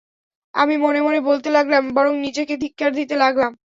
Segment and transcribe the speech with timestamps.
[0.55, 3.51] আমি মনে মনে বলতে লাগলাম, বরং নিজেকে ধিক্কার দিতে লাগলাম।